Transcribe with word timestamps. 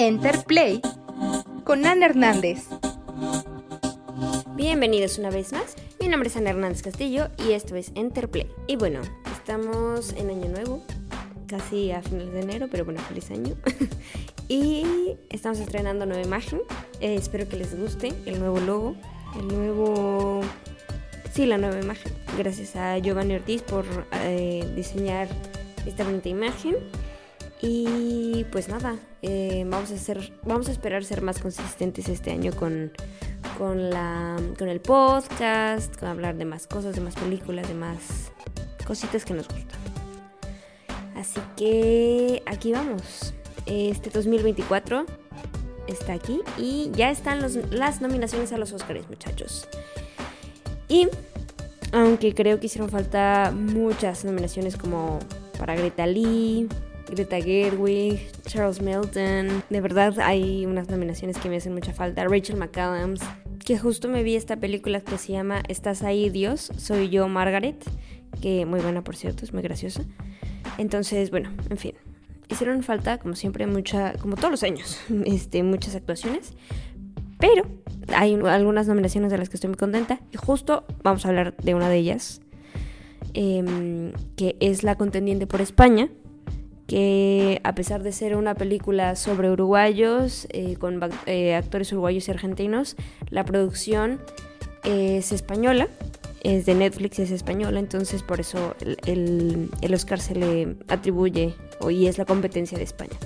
Enterplay 0.00 0.80
con 1.64 1.84
Ana 1.84 2.06
Hernández. 2.06 2.68
Bienvenidos 4.56 5.18
una 5.18 5.28
vez 5.28 5.52
más. 5.52 5.76
Mi 6.00 6.08
nombre 6.08 6.30
es 6.30 6.36
Ana 6.38 6.48
Hernández 6.48 6.80
Castillo 6.80 7.28
y 7.46 7.52
esto 7.52 7.76
es 7.76 7.92
Enterplay. 7.94 8.50
Y 8.66 8.76
bueno, 8.76 9.02
estamos 9.30 10.14
en 10.14 10.30
Año 10.30 10.48
Nuevo, 10.48 10.82
casi 11.46 11.92
a 11.92 12.00
finales 12.00 12.32
de 12.32 12.40
enero, 12.40 12.68
pero 12.70 12.86
bueno, 12.86 12.98
feliz 13.02 13.30
año. 13.30 13.54
y 14.48 15.18
estamos 15.28 15.58
estrenando 15.58 16.06
nueva 16.06 16.22
imagen. 16.22 16.62
Eh, 17.00 17.14
espero 17.16 17.46
que 17.46 17.58
les 17.58 17.78
guste 17.78 18.14
el 18.24 18.38
nuevo 18.38 18.58
logo, 18.58 18.96
el 19.38 19.48
nuevo... 19.48 20.40
Sí, 21.34 21.44
la 21.44 21.58
nueva 21.58 21.78
imagen. 21.78 22.10
Gracias 22.38 22.74
a 22.74 22.96
Giovanni 22.96 23.34
Ortiz 23.34 23.60
por 23.60 23.84
eh, 24.14 24.66
diseñar 24.74 25.28
esta 25.84 26.04
bonita 26.04 26.30
imagen. 26.30 26.76
Y 27.62 28.44
pues 28.50 28.68
nada, 28.68 28.96
eh, 29.20 29.64
vamos, 29.66 29.90
a 29.90 29.94
hacer, 29.94 30.32
vamos 30.44 30.68
a 30.68 30.72
esperar 30.72 31.04
ser 31.04 31.20
más 31.20 31.38
consistentes 31.38 32.08
este 32.08 32.30
año 32.30 32.52
con, 32.52 32.92
con, 33.58 33.90
la, 33.90 34.36
con 34.58 34.68
el 34.68 34.80
podcast, 34.80 35.94
con 35.98 36.08
hablar 36.08 36.36
de 36.36 36.46
más 36.46 36.66
cosas, 36.66 36.94
de 36.94 37.02
más 37.02 37.14
películas, 37.16 37.68
de 37.68 37.74
más 37.74 38.32
cositas 38.86 39.24
que 39.24 39.34
nos 39.34 39.46
gustan. 39.48 39.78
Así 41.16 41.40
que 41.56 42.42
aquí 42.46 42.72
vamos. 42.72 43.34
Este 43.66 44.08
2024 44.08 45.04
está 45.86 46.14
aquí 46.14 46.40
y 46.56 46.90
ya 46.94 47.10
están 47.10 47.40
las 47.70 48.00
nominaciones 48.00 48.52
a 48.52 48.58
los 48.58 48.72
Oscars, 48.72 49.06
muchachos. 49.08 49.68
Y 50.88 51.08
aunque 51.92 52.34
creo 52.34 52.58
que 52.58 52.66
hicieron 52.66 52.88
falta 52.88 53.52
muchas 53.54 54.24
nominaciones 54.24 54.76
como 54.76 55.18
para 55.58 55.74
Greta 55.74 56.06
Lee, 56.06 56.68
Greta 57.08 57.40
Gerwig, 57.40 58.30
Charles 58.46 58.80
Melton. 58.80 59.62
De 59.70 59.80
verdad 59.80 60.18
hay 60.20 60.66
unas 60.66 60.88
nominaciones 60.88 61.38
que 61.38 61.48
me 61.48 61.56
hacen 61.56 61.74
mucha 61.74 61.92
falta. 61.92 62.24
Rachel 62.24 62.56
McAdams, 62.56 63.20
que 63.64 63.78
justo 63.78 64.08
me 64.08 64.22
vi 64.22 64.36
esta 64.36 64.56
película 64.56 65.00
que 65.00 65.18
se 65.18 65.32
llama 65.32 65.62
Estás 65.68 66.02
ahí, 66.02 66.30
Dios, 66.30 66.72
soy 66.76 67.08
yo, 67.08 67.28
Margaret, 67.28 67.84
que 68.40 68.66
muy 68.66 68.80
buena 68.80 69.02
por 69.02 69.16
cierto, 69.16 69.44
es 69.44 69.52
muy 69.52 69.62
graciosa. 69.62 70.04
Entonces, 70.78 71.30
bueno, 71.30 71.50
en 71.68 71.76
fin. 71.76 71.94
Hicieron 72.48 72.82
falta, 72.82 73.18
como 73.18 73.36
siempre, 73.36 73.66
mucha, 73.66 74.14
como 74.14 74.34
todos 74.34 74.50
los 74.50 74.62
años, 74.64 75.00
este, 75.24 75.62
muchas 75.62 75.94
actuaciones. 75.94 76.54
Pero 77.38 77.64
hay 78.14 78.34
algunas 78.34 78.86
nominaciones 78.88 79.30
de 79.30 79.38
las 79.38 79.48
que 79.48 79.56
estoy 79.56 79.68
muy 79.68 79.76
contenta. 79.76 80.20
Y 80.32 80.36
justo 80.36 80.84
vamos 81.02 81.24
a 81.24 81.28
hablar 81.28 81.56
de 81.56 81.74
una 81.74 81.88
de 81.88 81.96
ellas. 81.96 82.40
Em, 83.34 84.12
que 84.36 84.56
es 84.60 84.82
la 84.82 84.96
contendiente 84.96 85.46
por 85.46 85.60
España, 85.60 86.08
que 86.90 87.60
a 87.62 87.72
pesar 87.76 88.02
de 88.02 88.10
ser 88.10 88.34
una 88.34 88.56
película 88.56 89.14
sobre 89.14 89.48
uruguayos, 89.48 90.48
eh, 90.50 90.74
con 90.74 90.98
eh, 91.26 91.54
actores 91.54 91.92
uruguayos 91.92 92.26
y 92.26 92.32
argentinos, 92.32 92.96
la 93.28 93.44
producción 93.44 94.18
es 94.82 95.30
española, 95.30 95.86
es 96.42 96.66
de 96.66 96.74
Netflix, 96.74 97.20
es 97.20 97.30
española, 97.30 97.78
entonces 97.78 98.24
por 98.24 98.40
eso 98.40 98.74
el, 99.06 99.70
Oscar 99.94 100.18
se 100.18 100.34
le 100.34 100.74
atribuye 100.88 101.54
y 101.88 102.06
es 102.08 102.18
la 102.18 102.24
competencia 102.24 102.76
de 102.76 102.82
España. 102.82 103.16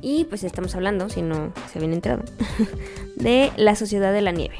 Y 0.00 0.26
pues 0.26 0.44
estamos 0.44 0.76
hablando, 0.76 1.08
si 1.08 1.22
no 1.22 1.52
se 1.72 1.80
habían 1.80 1.94
enterado, 1.94 2.22
de 3.16 3.50
La 3.56 3.74
Sociedad 3.74 4.12
de 4.12 4.22
la 4.22 4.30
Nieve. 4.30 4.54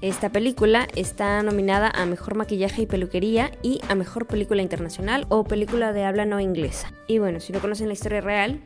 Esta 0.00 0.30
película 0.30 0.86
está 0.94 1.42
nominada 1.42 1.90
a 1.92 2.06
Mejor 2.06 2.36
Maquillaje 2.36 2.82
y 2.82 2.86
Peluquería 2.86 3.50
y 3.62 3.80
a 3.88 3.96
Mejor 3.96 4.28
Película 4.28 4.62
Internacional 4.62 5.26
o 5.28 5.42
Película 5.42 5.92
de 5.92 6.04
habla 6.04 6.24
no 6.24 6.38
inglesa. 6.38 6.92
Y 7.08 7.18
bueno, 7.18 7.40
si 7.40 7.52
no 7.52 7.58
conocen 7.58 7.88
la 7.88 7.94
historia 7.94 8.20
real, 8.20 8.60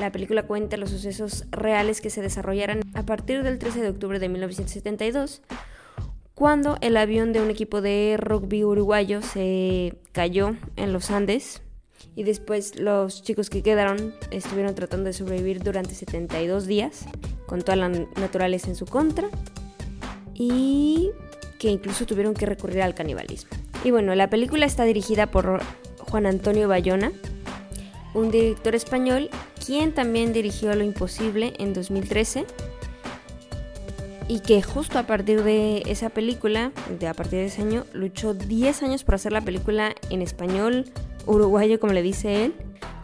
la 0.00 0.10
película 0.10 0.42
cuenta 0.42 0.76
los 0.76 0.90
sucesos 0.90 1.44
reales 1.52 2.00
que 2.00 2.10
se 2.10 2.20
desarrollaron 2.20 2.80
a 2.94 3.04
partir 3.04 3.44
del 3.44 3.60
13 3.60 3.80
de 3.80 3.90
octubre 3.90 4.18
de 4.18 4.28
1972, 4.28 5.42
cuando 6.34 6.78
el 6.80 6.96
avión 6.96 7.32
de 7.32 7.42
un 7.42 7.50
equipo 7.50 7.80
de 7.80 8.16
rugby 8.18 8.64
uruguayo 8.64 9.22
se 9.22 9.98
cayó 10.10 10.56
en 10.74 10.92
los 10.92 11.12
Andes 11.12 11.62
y 12.16 12.24
después 12.24 12.76
los 12.76 13.22
chicos 13.22 13.50
que 13.50 13.62
quedaron 13.62 14.14
estuvieron 14.32 14.74
tratando 14.74 15.04
de 15.04 15.12
sobrevivir 15.12 15.62
durante 15.62 15.94
72 15.94 16.66
días 16.66 17.06
con 17.46 17.62
toda 17.62 17.76
la 17.76 17.88
naturaleza 17.88 18.68
en 18.68 18.74
su 18.74 18.86
contra 18.86 19.28
y 20.40 21.10
que 21.58 21.68
incluso 21.68 22.06
tuvieron 22.06 22.32
que 22.32 22.46
recurrir 22.46 22.80
al 22.80 22.94
canibalismo. 22.94 23.50
Y 23.84 23.90
bueno, 23.90 24.14
la 24.14 24.30
película 24.30 24.64
está 24.64 24.84
dirigida 24.84 25.26
por 25.26 25.60
Juan 25.98 26.24
Antonio 26.24 26.66
Bayona, 26.66 27.12
un 28.14 28.30
director 28.30 28.74
español 28.74 29.28
quien 29.64 29.92
también 29.92 30.32
dirigió 30.32 30.74
Lo 30.74 30.82
Imposible 30.82 31.52
en 31.58 31.74
2013 31.74 32.46
y 34.28 34.40
que 34.40 34.62
justo 34.62 34.98
a 34.98 35.02
partir 35.02 35.42
de 35.42 35.82
esa 35.84 36.08
película, 36.08 36.72
a 37.06 37.14
partir 37.14 37.40
de 37.40 37.46
ese 37.46 37.60
año, 37.60 37.84
luchó 37.92 38.32
10 38.32 38.82
años 38.82 39.04
por 39.04 39.16
hacer 39.16 39.32
la 39.32 39.42
película 39.42 39.94
en 40.08 40.22
español 40.22 40.86
uruguayo, 41.26 41.78
como 41.78 41.92
le 41.92 42.00
dice 42.00 42.46
él. 42.46 42.54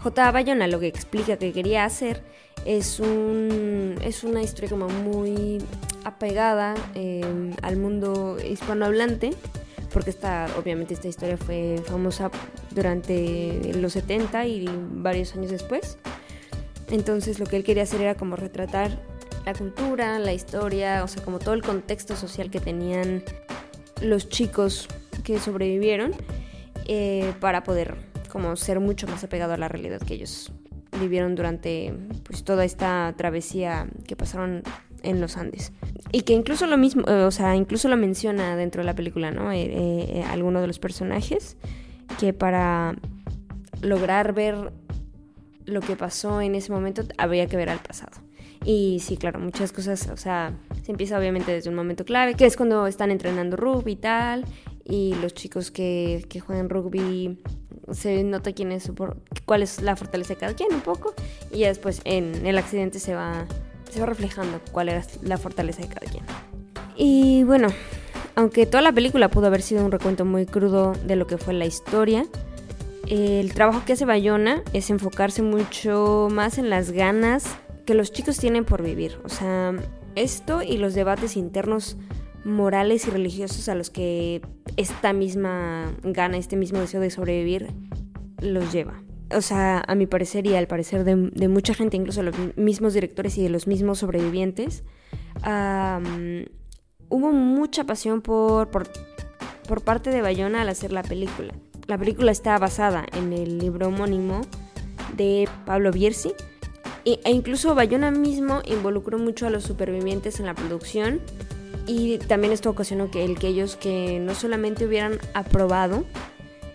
J. 0.03 0.31
Bayona 0.31 0.69
lo 0.69 0.81
que 0.81 0.87
explica 0.87 1.37
que 1.37 1.53
quería 1.53 1.85
hacer 1.85 2.23
es, 2.67 2.99
un, 3.01 3.97
es 4.03 4.25
una 4.25 4.43
historia 4.43 4.69
como 4.69 4.89
muy 4.89 5.59
apegada 6.05 6.75
em, 6.95 7.53
al 7.63 7.77
mundo 7.77 8.37
hispanohablante, 8.45 9.31
porque 9.93 10.11
esta, 10.11 10.49
obviamente 10.59 10.95
esta 10.95 11.09
historia 11.09 11.37
fue 11.37 11.81
famosa 11.87 12.31
durante 12.73 13.73
los 13.75 13.93
70 13.93 14.47
y 14.47 14.69
varios 14.91 15.35
años 15.37 15.51
después. 15.51 15.97
Entonces 16.91 17.39
lo 17.39 17.47
que 17.47 17.57
él 17.57 17.65
quería 17.65 17.85
hacer 17.85 18.01
era 18.01 18.15
como 18.17 18.37
retratar 18.37 19.01
la 19.45 19.55
cultura, 19.55 20.19
la 20.19 20.33
historia, 20.33 21.05
o 21.05 21.09
sea, 21.09 21.23
como 21.25 21.39
todo 21.39 21.55
el 21.55 21.63
contexto 21.63 22.17
social 22.17 22.51
que 22.51 22.61
tenían 22.61 23.23
los 24.01 24.29
chicos 24.29 24.89
que 25.23 25.39
sobrevivieron 25.39 26.13
eh, 26.87 27.33
para 27.41 27.63
poder 27.63 27.95
como 28.29 28.57
ser 28.57 28.81
mucho 28.81 29.07
más 29.07 29.25
apegado 29.25 29.55
a 29.55 29.57
la 29.57 29.69
realidad 29.69 30.01
que 30.01 30.15
ellos 30.15 30.53
vivieron 30.99 31.35
durante 31.35 31.95
pues 32.25 32.45
toda 32.45 32.65
esta 32.65 33.15
travesía 33.17 33.89
que 34.07 34.17
pasaron 34.17 34.63
en 35.03 35.21
los 35.21 35.37
Andes. 35.37 35.73
Y 36.13 36.23
que 36.23 36.33
incluso 36.33 36.67
lo 36.67 36.77
mismo, 36.77 37.03
eh, 37.09 37.25
o 37.25 37.31
sea, 37.31 37.57
incluso 37.57 37.89
lo 37.89 37.97
menciona 37.97 38.57
dentro 38.57 38.83
de 38.83 38.87
la 38.87 38.95
película, 38.95 39.31
¿no? 39.31 39.53
Eh, 39.53 39.65
eh, 39.65 40.25
alguno 40.29 40.61
de 40.61 40.67
los 40.67 40.79
personajes, 40.79 41.57
que 42.19 42.33
para 42.33 42.97
lograr 43.83 44.33
ver 44.33 44.73
lo 45.65 45.81
que 45.81 45.97
pasó 45.97 46.41
en 46.41 46.55
ese 46.55 46.73
momento 46.73 47.03
habría 47.19 47.47
que 47.47 47.57
ver 47.57 47.69
al 47.69 47.81
pasado. 47.81 48.13
Y 48.65 49.01
sí, 49.01 49.17
claro, 49.17 49.39
muchas 49.39 49.73
cosas, 49.73 50.09
o 50.09 50.17
sea, 50.17 50.57
se 50.83 50.91
empieza 50.91 51.19
obviamente 51.19 51.53
desde 51.53 51.71
un 51.71 51.77
momento 51.77 52.05
clave, 52.05 52.35
que 52.35 52.47
es 52.47 52.57
cuando 52.57 52.87
están 52.87 53.11
entrenando 53.11 53.57
rugby 53.57 53.93
y 53.93 53.97
tal, 53.97 54.45
y 54.85 55.15
los 55.21 55.35
chicos 55.35 55.71
que, 55.71 56.25
que 56.29 56.41
juegan 56.41 56.69
rugby 56.69 57.39
se 57.93 58.23
nota 58.25 58.53
quién 58.53 58.73
es, 58.73 58.91
cuál 59.45 59.63
es 59.63 59.83
la 59.83 59.97
fortaleza 59.97 60.35
de 60.35 60.41
cada 60.41 60.55
quien 60.55 60.73
un 60.75 60.81
poco, 60.81 61.15
y 61.53 61.61
ya 61.61 61.69
después 61.69 62.01
en 62.05 62.47
el 62.47 62.59
accidente 62.59 62.99
se 62.99 63.15
va 63.15 63.47
se 63.91 64.01
va 64.01 64.07
reflejando 64.07 64.61
cuál 64.73 64.89
era 64.89 65.05
la 65.23 65.39
fortaleza 65.39 65.83
de 65.83 65.89
cada 65.89 66.11
quien. 66.11 66.25
Y 66.97 67.45
bueno, 67.45 67.69
aunque 68.35 68.67
toda 68.67 68.83
la 68.83 68.93
película 68.93 69.31
pudo 69.31 69.47
haber 69.47 69.63
sido 69.63 69.85
un 69.85 69.93
recuento 69.93 70.25
muy 70.25 70.47
crudo 70.47 70.93
de 71.05 71.17
lo 71.17 71.27
que 71.27 71.39
fue 71.39 71.55
la 71.55 71.67
historia, 71.67 72.27
el 73.09 73.53
trabajo 73.55 73.83
que 73.87 73.93
hace 73.93 74.05
Bayona 74.05 74.63
es 74.73 74.91
enfocarse 74.91 75.43
mucho 75.43 76.29
más 76.31 76.59
en 76.59 76.71
las 76.71 76.91
ganas 76.91 77.47
que 77.85 77.95
los 77.95 78.13
chicos 78.13 78.37
tienen 78.37 78.65
por 78.65 78.83
vivir. 78.83 79.19
O 79.25 79.29
sea, 79.29 79.75
esto 80.17 80.63
y 80.63 80.77
los 80.79 80.95
debates 80.95 81.37
internos 81.37 81.97
morales 82.47 83.07
y 83.07 83.11
religiosos 83.11 83.69
a 83.69 83.75
los 83.75 83.91
que 83.91 84.41
esta 84.77 85.13
misma 85.13 85.93
gana, 86.03 86.39
este 86.39 86.57
mismo 86.57 86.79
deseo 86.79 87.01
de 87.01 87.11
sobrevivir, 87.11 87.69
los 88.41 88.73
lleva 88.73 89.03
o 89.35 89.41
sea, 89.41 89.83
a 89.87 89.95
mi 89.95 90.07
parecer 90.07 90.47
y 90.47 90.55
al 90.55 90.67
parecer 90.67 91.05
de, 91.05 91.49
mucha 91.49 91.75
gente, 91.75 91.97
incluso 91.97 92.23
los 92.23 92.35
mismos 92.57 92.95
directores 92.95 93.37
y 93.39 93.43
de 93.43 93.49
los 93.49 93.67
mismos 93.67 93.99
sobrevivientes, 93.99 94.85
hubo 97.09 97.33
mucha 97.33 97.85
pasión 97.85 98.23
por, 98.23 98.71
por, 98.71 98.89
por, 99.67 99.83
parte 99.83 100.11
de 100.11 100.23
Bayona 100.23 100.63
al 100.63 100.69
hacer 100.69 100.93
la 100.93 101.03
película. 101.03 101.55
La 101.87 101.99
película 101.99 102.31
está 102.31 102.59
basada 102.59 103.05
en 103.17 103.33
el 103.33 103.59
libro 103.59 103.89
homónimo 103.89 104.43
de 105.17 105.49
Pablo 105.65 105.93
Bierzi 105.93 106.33
e 107.05 107.31
incluso 107.31 107.75
Bayona 107.75 108.11
mismo 108.11 108.63
involucró 108.65 109.19
mucho 109.19 109.47
a 109.47 109.51
los 109.51 109.63
supervivientes 109.63 110.41
en 110.41 110.47
la 110.47 110.55
producción 110.55 111.21
y 111.87 112.19
también 112.19 112.53
esto 112.53 112.71
ocasionó 112.71 113.11
que 113.11 113.25
el 113.25 113.39
que 113.39 113.49
ellos 113.49 113.77
que 113.77 114.19
no 114.21 114.35
solamente 114.35 114.87
hubieran 114.87 115.19
aprobado 115.35 116.05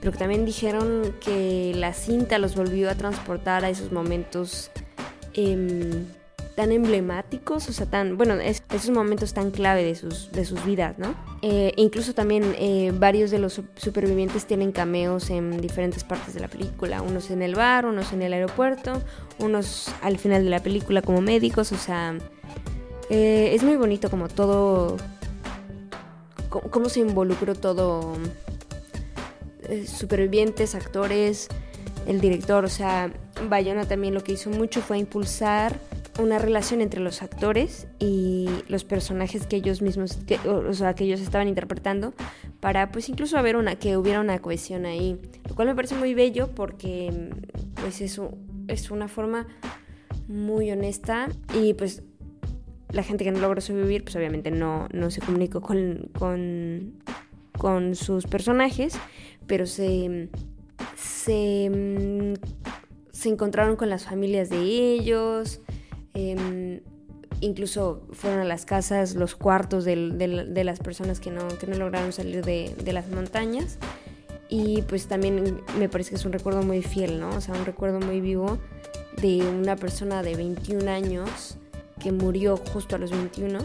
pero 0.02 0.12
que 0.12 0.18
también 0.18 0.46
dijeron 0.46 1.14
que 1.24 1.74
la 1.76 1.94
cinta 1.94 2.40
los 2.40 2.56
volvió 2.56 2.90
a 2.90 2.96
transportar 2.96 3.64
a 3.64 3.70
esos 3.70 3.92
momentos 3.92 4.72
em, 5.36 6.08
tan 6.56 6.72
emblemáticos, 6.72 7.70
o 7.70 7.72
sea, 7.72 7.86
tan, 7.86 8.18
bueno, 8.18 8.34
esos 8.34 8.90
momentos 8.90 9.34
tan 9.36 9.52
clave 9.52 9.84
de 9.84 9.94
sus, 9.94 10.32
de 10.32 10.44
sus 10.44 10.66
vidas, 10.66 10.98
¿no? 10.98 11.14
Eh, 11.44 11.74
incluso 11.78 12.16
también 12.16 12.56
eh, 12.58 12.92
varios 12.96 13.30
de 13.30 13.38
los 13.38 13.62
supervivientes 13.76 14.46
tienen 14.46 14.72
cameos 14.72 15.30
en 15.30 15.62
diferentes 15.62 16.04
partes 16.04 16.34
de 16.34 16.40
la 16.40 16.48
película, 16.48 17.04
unos 17.04 17.30
en 17.30 17.44
el 17.44 17.54
bar, 17.54 17.86
unos 17.86 18.12
en 18.12 18.24
el 18.24 18.34
aeropuerto, 18.34 19.04
unos 19.38 19.92
al 20.02 20.18
final 20.18 20.44
de 20.44 20.50
la 20.50 20.62
película 20.62 21.04
como 21.04 21.22
médicos, 21.22 21.72
o 21.72 21.78
sea, 21.78 22.18
eh, 23.14 23.54
es 23.54 23.62
muy 23.62 23.76
bonito 23.76 24.10
como 24.10 24.30
todo, 24.30 24.96
cómo 26.50 26.88
se 26.88 27.02
involucró 27.02 27.56
todo, 27.56 28.14
supervivientes, 29.86 30.76
actores, 30.76 31.50
el 32.08 32.22
director, 32.22 32.64
o 32.64 32.70
sea, 32.70 33.12
Bayona 33.50 33.86
también 33.86 34.14
lo 34.14 34.24
que 34.24 34.32
hizo 34.32 34.50
mucho 34.50 34.82
fue 34.82 34.98
impulsar 34.98 35.78
una 36.20 36.40
relación 36.40 36.80
entre 36.80 37.02
los 37.02 37.22
actores 37.22 37.88
y 38.00 38.48
los 38.70 38.86
personajes 38.86 39.46
que 39.46 39.58
ellos 39.58 39.82
mismos, 39.82 40.18
o 40.46 40.74
sea, 40.74 40.96
que 40.96 41.04
ellos 41.04 41.20
estaban 41.20 41.50
interpretando, 41.50 42.14
para 42.62 42.94
pues 42.94 43.10
incluso 43.10 43.38
haber 43.38 43.58
una, 43.58 43.76
que 43.76 43.98
hubiera 43.98 44.22
una 44.22 44.40
cohesión 44.40 44.86
ahí, 44.86 45.20
lo 45.50 45.56
cual 45.56 45.68
me 45.68 45.76
parece 45.76 45.96
muy 45.96 46.14
bello 46.14 46.48
porque 46.56 47.30
pues 47.76 48.00
eso 48.00 48.38
es 48.70 48.90
una 48.90 49.10
forma 49.10 49.48
muy 50.30 50.72
honesta 50.72 51.28
y 51.54 51.74
pues 51.74 52.04
la 52.92 53.04
gente 53.04 53.24
que 53.24 53.32
no 53.32 53.40
logró 53.40 53.62
sobrevivir 53.62 54.04
pues 54.04 54.16
obviamente 54.16 54.52
no, 54.52 54.88
no 54.92 55.12
se 55.12 55.22
comunicó 55.22 55.62
con, 55.62 56.10
con, 56.18 56.94
con 57.58 57.96
sus 57.96 58.28
personajes, 58.28 58.94
pero 59.48 59.66
se, 59.66 60.30
se, 60.96 62.36
se 63.12 63.30
encontraron 63.30 63.76
con 63.76 63.90
las 63.90 64.06
familias 64.06 64.50
de 64.50 64.60
ellos, 64.60 65.62
Em, 66.14 66.82
incluso 67.40 68.02
fueron 68.12 68.42
a 68.42 68.46
las 68.46 68.66
casas, 68.66 69.16
los 69.16 69.36
cuartos 69.36 69.86
de, 69.86 69.96
las 70.64 70.80
personas 70.80 71.20
que 71.20 71.32
no, 71.32 71.48
que 71.48 71.68
no 71.68 71.78
lograron 71.78 72.12
salir 72.12 72.44
de, 72.44 72.94
las 72.94 73.10
montañas. 73.10 73.78
Y 74.50 74.82
pues 74.84 75.08
también 75.08 75.62
me 75.80 75.88
parece 75.88 76.10
que 76.10 76.18
es 76.18 76.26
un 76.26 76.34
recuerdo 76.34 76.62
muy 76.62 76.82
fiel, 76.82 77.20
¿no? 77.22 77.30
O 77.30 77.42
sea, 77.42 77.56
un 77.56 77.66
recuerdo 77.66 78.02
muy 78.02 78.20
vivo 78.20 78.60
de 79.22 79.38
una 79.38 79.78
persona 79.78 80.24
de 80.24 80.36
21 80.36 80.92
años 80.92 81.58
que 82.02 82.12
murió 82.12 82.58
justo 82.58 82.96
a 82.96 83.00
los 83.00 83.12
21, 83.12 83.60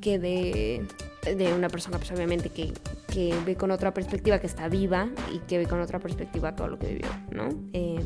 que 0.00 0.18
de, 0.18 0.86
de, 1.36 1.52
una 1.54 1.68
persona 1.68 1.98
pues 1.98 2.10
obviamente 2.10 2.50
que, 2.50 2.72
que, 3.12 3.34
ve 3.46 3.56
con 3.56 3.70
otra 3.70 3.94
perspectiva, 3.94 4.40
que 4.40 4.46
está 4.46 4.68
viva 4.68 5.08
y 5.32 5.38
que 5.40 5.58
ve 5.58 5.66
con 5.66 5.80
otra 5.80 5.98
perspectiva 5.98 6.56
todo 6.56 6.68
lo 6.68 6.78
que 6.78 6.88
vivió, 6.88 7.08
¿no? 7.30 7.48
Eh, 7.72 8.00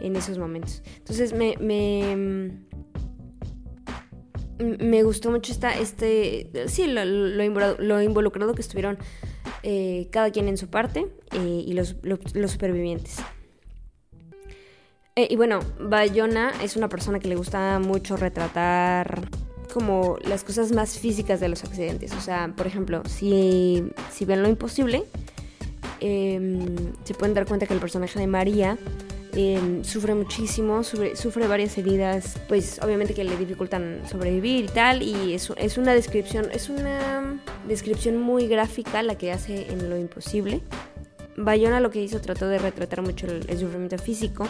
en 0.00 0.16
esos 0.16 0.38
momentos. 0.38 0.82
Entonces 0.98 1.32
me, 1.32 1.56
me, 1.58 2.56
me 4.58 5.02
gustó 5.02 5.30
mucho 5.30 5.52
esta, 5.52 5.72
este, 5.78 6.50
sí, 6.66 6.86
lo, 6.86 7.04
lo, 7.04 8.02
involucrado 8.02 8.54
que 8.54 8.62
estuvieron 8.62 8.98
eh, 9.62 10.08
cada 10.10 10.30
quien 10.30 10.48
en 10.48 10.56
su 10.56 10.68
parte 10.68 11.08
eh, 11.32 11.64
y 11.66 11.72
los, 11.72 11.96
los, 12.02 12.50
supervivientes. 12.50 13.18
Eh, 15.18 15.26
y 15.30 15.34
bueno, 15.34 15.58
Bayona 15.80 16.52
es 16.62 16.76
una 16.76 16.88
persona 16.88 17.18
que 17.18 17.26
le 17.26 17.34
gusta 17.34 17.80
mucho 17.80 18.16
retratar 18.16 19.28
como 19.74 20.16
las 20.22 20.44
cosas 20.44 20.70
más 20.70 20.96
físicas 20.96 21.40
de 21.40 21.48
los 21.48 21.64
accidentes. 21.64 22.12
O 22.12 22.20
sea, 22.20 22.54
por 22.56 22.68
ejemplo, 22.68 23.02
si, 23.04 23.82
ven 24.20 24.44
lo 24.44 24.48
imposible, 24.48 25.02
em, 25.98 26.64
se 27.02 27.14
pueden 27.14 27.34
dar 27.34 27.46
cuenta 27.46 27.66
que 27.66 27.74
el 27.74 27.80
personaje 27.80 28.16
de 28.20 28.28
María 28.28 28.78
Em, 29.40 29.84
sufre 29.84 30.14
muchísimo, 30.14 30.82
sufre, 30.82 31.46
varias 31.46 31.76
heridas, 31.78 32.40
pues 32.48 32.80
obviamente 32.82 33.14
que 33.14 33.22
le 33.22 33.36
dificultan 33.36 34.02
sobrevivir 34.08 34.64
y 34.64 34.68
tal, 34.68 35.02
y 35.02 35.34
es, 35.34 35.52
es 35.56 35.78
una 35.78 35.94
descripción, 35.94 36.48
es 36.50 36.68
una 36.68 37.40
descripción 37.68 38.16
muy 38.16 38.48
gráfica 38.48 39.02
la 39.02 39.16
que 39.16 39.30
hace 39.30 39.70
en 39.70 39.90
lo 39.90 39.96
imposible. 39.96 40.60
Bayona 41.38 41.80
lo 41.80 41.90
que 41.90 42.02
hizo 42.02 42.20
trató 42.20 42.48
de 42.48 42.58
retratar 42.58 43.02
mucho 43.02 43.26
el, 43.26 43.58
sufrimiento 43.58 43.98
físico 43.98 44.46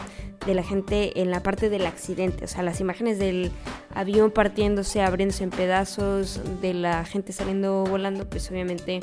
de 0.47 0.55
la 0.55 0.63
gente 0.63 1.21
en 1.21 1.31
la 1.31 1.43
parte 1.43 1.69
del 1.69 1.87
accidente, 1.87 2.45
o 2.45 2.49
sea, 2.49 2.63
las 2.63 2.81
imágenes 2.81 3.19
del 3.19 3.51
avión 3.95 4.31
partiéndose, 4.31 5.03
abriéndose 5.03 5.45
en 5.45 5.51
pedazos, 5.51 6.41
de 6.61 6.75
la 6.75 7.05
gente 7.05 7.33
saliendo 7.33 7.85
volando, 7.85 8.29
pues 8.29 8.51
obviamente 8.51 9.01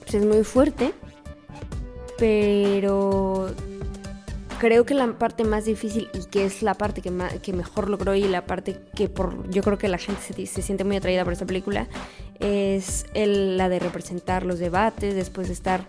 pues 0.00 0.14
es 0.14 0.24
muy 0.24 0.44
fuerte, 0.44 0.92
pero 2.18 3.50
creo 4.58 4.86
que 4.86 4.94
la 4.94 5.18
parte 5.18 5.44
más 5.44 5.64
difícil 5.64 6.08
y 6.14 6.24
que 6.26 6.44
es 6.44 6.62
la 6.62 6.74
parte 6.74 7.02
que, 7.02 7.52
mejor 7.52 7.90
logró 7.90 8.14
y 8.14 8.24
la 8.24 8.46
parte 8.46 8.78
que 8.94 9.08
por 9.08 9.48
yo 9.50 9.62
creo 9.62 9.78
que 9.78 9.88
la 9.88 9.98
gente 9.98 10.46
se, 10.46 10.62
siente 10.62 10.84
muy 10.84 10.96
atraída 10.96 11.24
por 11.24 11.32
esta 11.32 11.46
película 11.46 11.88
es 12.38 13.06
la 13.14 13.68
de 13.68 13.78
representar 13.78 14.44
los 14.44 14.58
debates 14.58 15.14
después 15.14 15.48
de 15.48 15.54
estar 15.54 15.86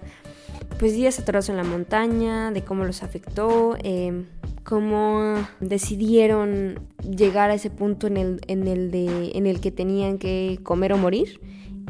pues 0.79 0.94
días 0.94 1.19
atorados 1.19 1.50
en 1.50 1.57
la 1.57 1.63
montaña, 1.63 2.51
de 2.51 2.63
cómo 2.63 2.85
los 2.85 3.03
afectó, 3.03 3.75
eh, 3.83 4.25
cómo 4.63 5.35
decidieron 5.59 6.88
llegar 7.03 7.50
a 7.50 7.56
ese 7.56 7.69
punto 7.69 8.07
en 8.07 8.18
el, 8.18 8.41
en, 8.47 8.68
el 8.68 8.91
de, 8.91 9.31
en 9.33 9.47
el 9.47 9.59
que 9.59 9.71
tenían 9.71 10.18
que 10.18 10.59
comer 10.63 10.94
o 10.94 10.97
morir. 10.97 11.39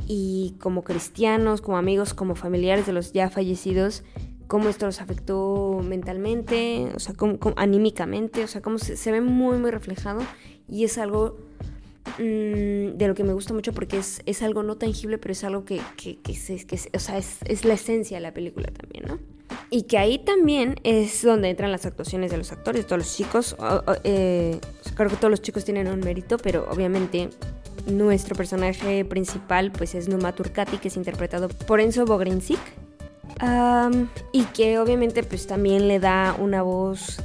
Y 0.07 0.55
como 0.59 0.83
cristianos, 0.83 1.61
como 1.61 1.77
amigos, 1.77 2.13
como 2.13 2.35
familiares 2.35 2.85
de 2.85 2.93
los 2.93 3.11
ya 3.11 3.29
fallecidos, 3.29 4.03
cómo 4.47 4.69
esto 4.69 4.85
los 4.85 5.01
afectó 5.01 5.81
mentalmente, 5.83 6.91
o 6.95 6.99
sea, 6.99 7.13
cómo, 7.13 7.37
anímicamente, 7.57 8.43
o 8.43 8.47
sea, 8.47 8.61
cómo 8.61 8.77
se, 8.77 9.11
ve 9.11 9.21
muy, 9.21 9.57
muy 9.57 9.71
reflejado. 9.71 10.21
Y 10.69 10.85
es 10.85 10.97
algo 10.97 11.37
mm, 12.17 12.97
de 12.97 13.07
lo 13.07 13.15
que 13.15 13.23
me 13.23 13.33
gusta 13.33 13.53
mucho 13.53 13.73
porque 13.73 13.97
es, 13.97 14.21
es 14.25 14.41
algo 14.41 14.63
no 14.63 14.77
tangible, 14.77 15.17
pero 15.17 15.31
es 15.31 15.43
algo 15.43 15.65
que, 15.65 15.81
que, 15.95 16.17
que, 16.17 16.33
o 16.93 16.99
sea, 16.99 17.17
es, 17.17 17.37
es, 17.45 17.65
la 17.65 17.73
esencia 17.73 18.17
de 18.17 18.21
la 18.21 18.33
película 18.33 18.67
también, 18.67 19.05
¿no? 19.07 19.19
Y 19.69 19.83
que 19.83 19.97
ahí 19.97 20.19
también 20.19 20.75
es 20.83 21.23
donde 21.23 21.49
entran 21.49 21.71
las 21.71 21.85
actuaciones 21.85 22.31
de 22.31 22.37
los 22.37 22.51
actores, 22.51 22.85
todos 22.85 22.99
los 22.99 23.15
chicos. 23.15 23.55
Eh, 24.03 24.59
creo 24.95 25.09
que 25.09 25.15
todos 25.15 25.31
los 25.31 25.41
chicos 25.41 25.65
tienen 25.65 25.87
un 25.87 25.99
mérito, 25.99 26.37
pero 26.37 26.67
obviamente 26.69 27.29
nuestro 27.85 28.35
personaje 28.35 29.05
principal 29.05 29.71
pues 29.71 29.95
es 29.95 30.07
Numa 30.07 30.33
Turcati, 30.33 30.77
que 30.77 30.87
es 30.87 30.97
interpretado 30.97 31.49
por 31.49 31.79
Enzo 31.79 32.05
Bogrinzik 32.05 32.59
y 34.31 34.43
que 34.45 34.79
obviamente 34.79 35.23
pues 35.23 35.47
también 35.47 35.87
le 35.87 35.99
da 35.99 36.35
una 36.39 36.61
voz 36.61 37.21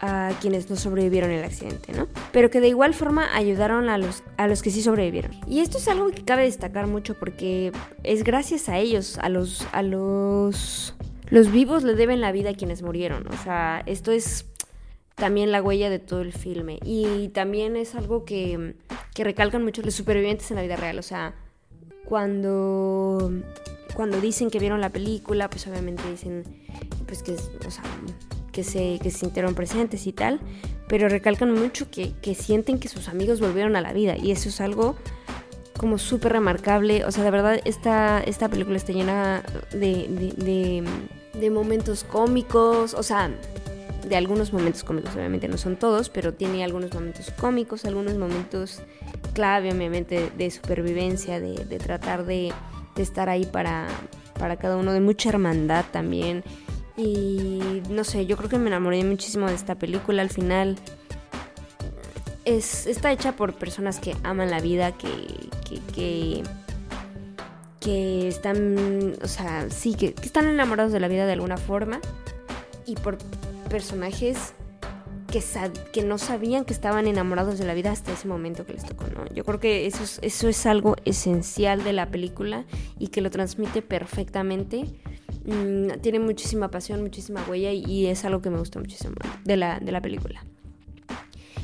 a 0.00 0.32
quienes 0.40 0.68
no 0.68 0.76
sobrevivieron 0.76 1.30
el 1.30 1.44
accidente, 1.44 1.92
¿no? 1.92 2.08
Pero 2.32 2.50
que 2.50 2.60
de 2.60 2.68
igual 2.68 2.94
forma 2.94 3.34
ayudaron 3.34 3.88
a 3.88 3.98
los, 3.98 4.22
a 4.36 4.46
los 4.46 4.62
que 4.62 4.70
sí 4.70 4.82
sobrevivieron. 4.82 5.32
Y 5.46 5.60
esto 5.60 5.78
es 5.78 5.88
algo 5.88 6.10
que 6.10 6.24
cabe 6.24 6.44
destacar 6.44 6.86
mucho 6.86 7.14
porque 7.14 7.72
es 8.02 8.24
gracias 8.24 8.68
a 8.68 8.78
ellos, 8.78 9.18
a 9.18 9.28
los, 9.28 9.66
a 9.72 9.82
los, 9.82 10.94
los 11.28 11.50
vivos 11.50 11.82
le 11.82 11.94
deben 11.94 12.20
la 12.20 12.32
vida 12.32 12.50
a 12.50 12.54
quienes 12.54 12.82
murieron. 12.82 13.26
O 13.28 13.36
sea, 13.42 13.82
esto 13.86 14.12
es 14.12 14.46
también 15.14 15.50
la 15.50 15.62
huella 15.62 15.90
de 15.90 15.98
todo 15.98 16.20
el 16.20 16.32
filme. 16.32 16.78
Y 16.84 17.28
también 17.28 17.76
es 17.76 17.94
algo 17.94 18.24
que, 18.24 18.76
que 19.14 19.24
recalcan 19.24 19.64
mucho 19.64 19.82
los 19.82 19.94
supervivientes 19.94 20.50
en 20.50 20.56
la 20.56 20.62
vida 20.62 20.76
real. 20.76 20.98
O 20.98 21.02
sea, 21.02 21.34
cuando 22.04 23.32
cuando 23.94 24.20
dicen 24.20 24.50
que 24.50 24.58
vieron 24.58 24.82
la 24.82 24.90
película, 24.90 25.48
pues 25.48 25.66
obviamente 25.66 26.02
dicen 26.10 26.44
pues 27.06 27.22
que, 27.22 27.34
que, 28.56 28.64
se, 28.64 28.98
que 29.02 29.10
se 29.10 29.18
sintieron 29.18 29.54
presentes 29.54 30.06
y 30.06 30.12
tal, 30.12 30.40
pero 30.88 31.10
recalcan 31.10 31.52
mucho 31.52 31.90
que, 31.90 32.14
sienten 32.34 32.80
que 32.80 32.88
sus 32.88 33.08
amigos 33.08 33.38
volvieron 33.38 33.76
a 33.76 33.82
la 33.82 33.92
vida 33.92 34.16
y 34.16 34.30
eso 34.30 34.48
es 34.48 34.62
algo 34.62 34.96
como 35.76 35.98
súper 35.98 36.32
remarcable. 36.32 37.04
O 37.04 37.12
sea, 37.12 37.22
de 37.22 37.30
verdad, 37.30 37.60
esta, 37.66 38.20
esta 38.20 38.48
película 38.48 38.78
está 38.78 38.94
llena 38.94 39.42
de, 39.72 40.82
de, 41.34 41.50
momentos 41.50 42.02
cómicos, 42.02 42.94
o 42.94 43.02
sea, 43.02 43.30
de 44.08 44.16
algunos 44.16 44.54
momentos 44.54 44.82
cómicos, 44.84 45.14
obviamente 45.14 45.48
no 45.48 45.58
son 45.58 45.76
todos, 45.76 46.08
pero 46.08 46.32
tiene 46.32 46.64
algunos 46.64 46.94
momentos 46.94 47.30
cómicos, 47.38 47.84
algunos 47.84 48.16
momentos 48.16 48.80
clave, 49.34 49.70
obviamente, 49.70 50.30
de 50.38 50.50
supervivencia, 50.50 51.40
de, 51.40 51.66
de 51.66 51.78
tratar 51.78 52.24
de 52.24 52.52
de 52.96 53.02
estar 53.02 53.28
ahí 53.28 53.44
para, 53.44 53.86
para 54.38 54.56
cada 54.56 54.76
uno, 54.76 54.92
de 54.92 55.00
mucha 55.00 55.28
hermandad 55.28 55.84
también. 55.92 56.42
Y 56.96 57.82
no 57.90 58.04
sé, 58.04 58.26
yo 58.26 58.36
creo 58.36 58.48
que 58.48 58.58
me 58.58 58.68
enamoré 58.68 59.04
muchísimo 59.04 59.46
de 59.46 59.54
esta 59.54 59.74
película. 59.74 60.22
Al 60.22 60.30
final 60.30 60.76
es, 62.44 62.86
está 62.86 63.12
hecha 63.12 63.32
por 63.32 63.54
personas 63.54 63.98
que 63.98 64.16
aman 64.22 64.50
la 64.50 64.60
vida, 64.60 64.92
que, 64.92 65.08
que, 65.68 65.80
que, 65.92 66.42
que 67.80 68.28
están, 68.28 69.16
o 69.22 69.28
sea, 69.28 69.68
sí, 69.68 69.94
que, 69.94 70.14
que 70.14 70.24
están 70.24 70.46
enamorados 70.48 70.92
de 70.92 71.00
la 71.00 71.08
vida 71.08 71.26
de 71.26 71.32
alguna 71.32 71.58
forma. 71.58 72.00
Y 72.86 72.94
por 72.94 73.18
personajes 73.68 74.54
que, 75.26 75.42
que 75.92 76.02
no 76.02 76.18
sabían 76.18 76.64
que 76.64 76.72
estaban 76.72 77.06
enamorados 77.06 77.58
de 77.58 77.64
la 77.64 77.74
vida 77.74 77.90
hasta 77.90 78.12
ese 78.12 78.28
momento 78.28 78.64
que 78.64 78.74
les 78.74 78.84
tocó, 78.84 79.06
¿no? 79.08 79.26
Yo 79.34 79.44
creo 79.44 79.60
que 79.60 79.86
eso 79.86 80.02
es, 80.02 80.18
eso 80.22 80.48
es 80.48 80.66
algo 80.66 80.96
esencial 81.04 81.84
de 81.84 81.92
la 81.92 82.06
película 82.06 82.64
y 82.98 83.08
que 83.08 83.20
lo 83.20 83.30
transmite 83.30 83.82
perfectamente. 83.82 84.84
Mm, 85.46 86.00
tiene 86.00 86.18
muchísima 86.18 86.70
pasión, 86.70 87.02
muchísima 87.02 87.44
huella 87.48 87.72
y, 87.72 88.06
es 88.06 88.24
algo 88.24 88.42
que 88.42 88.50
me 88.50 88.58
gusta 88.58 88.80
muchísimo 88.80 89.14
de 89.44 89.56
la, 89.56 89.78
de 89.78 89.92
la 89.92 90.02
película. 90.02 90.44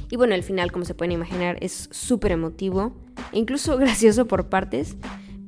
Y 0.08 0.16
bueno, 0.16 0.34
el 0.34 0.42
final, 0.42 0.70
como 0.70 0.84
se 0.84 0.94
pueden 0.94 1.12
imaginar, 1.12 1.56
es 1.60 1.88
súper 1.90 2.32
emotivo, 2.32 2.92
e 3.32 3.38
incluso 3.38 3.76
gracioso 3.78 4.26
por 4.26 4.48
partes, 4.48 4.96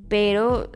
pero 0.09 0.71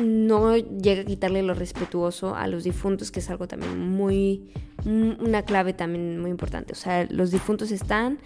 no 0.00 0.56
llega 0.56 1.02
a 1.02 1.04
quitarle 1.04 1.42
lo 1.42 1.54
respetuoso 1.54 2.34
a 2.34 2.46
los 2.48 2.64
difuntos, 2.64 3.10
que 3.10 3.20
es 3.20 3.30
algo 3.30 3.46
también 3.46 3.78
muy, 3.78 4.50
una 4.84 5.42
clave 5.42 5.74
también 5.74 6.18
muy 6.18 6.30
importante. 6.30 6.72
O 6.72 6.76
sea, 6.76 7.06
los 7.10 7.30
difuntos 7.30 7.70
están, 7.70 8.18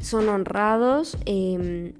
son 0.00 0.28
honrados, 0.28 1.16
em, 1.24 1.94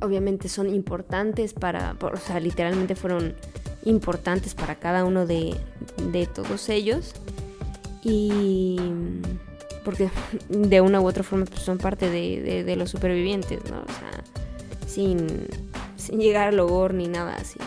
obviamente 0.00 0.48
son 0.48 0.68
importantes 0.68 1.54
para, 1.54 1.96
o 2.00 2.16
sea, 2.16 2.40
literalmente 2.40 2.94
fueron 2.94 3.34
importantes 3.86 4.54
para 4.54 4.74
cada 4.74 5.04
uno 5.04 5.26
de, 5.26 5.56
de 6.12 6.26
todos 6.26 6.68
ellos. 6.68 7.14
Y 8.02 8.76
porque 9.84 10.10
de 10.48 10.80
una 10.80 11.00
u 11.00 11.06
otra 11.06 11.22
forma 11.22 11.46
pues, 11.46 11.62
son 11.62 11.78
parte 11.78 12.10
de, 12.10 12.64
de, 12.64 12.76
los 12.76 12.90
supervivientes, 12.90 13.60
¿no? 13.70 13.78
O 13.78 13.86
sea, 13.86 14.24
sin, 14.86 15.46
sin 15.96 16.20
llegar 16.20 16.48
al 16.48 16.56
logor 16.56 16.92
ni 16.92 17.08
nada 17.08 17.34
así. 17.36 17.58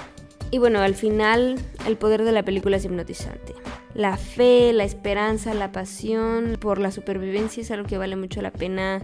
Y 0.51 0.57
bueno, 0.57 0.79
al 0.79 0.95
final 0.95 1.57
el 1.87 1.97
poder 1.97 2.23
de 2.23 2.31
la 2.31 2.43
película 2.43 2.77
es 2.77 2.85
hipnotizante. 2.85 3.53
La 3.93 4.17
fe, 4.17 4.73
la 4.73 4.83
esperanza, 4.83 5.53
la 5.53 5.71
pasión 5.71 6.57
por 6.59 6.79
la 6.79 6.91
supervivencia 6.91 7.61
es 7.61 7.71
algo 7.71 7.87
que 7.87 7.97
vale 7.97 8.15
mucho 8.15 8.41
la 8.41 8.51
pena 8.51 9.01